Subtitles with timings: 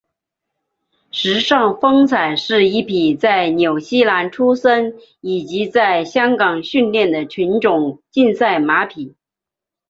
[1.11, 9.15] 时尚风采是一匹在纽西兰出生以及在香港训练的纯种竞赛马匹。